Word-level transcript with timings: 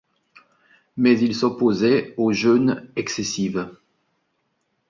Mais 0.97 1.19
il 1.19 1.35
s'opposait 1.35 2.15
aux 2.17 2.33
jeûnes 2.33 2.87
excessives. 2.95 3.69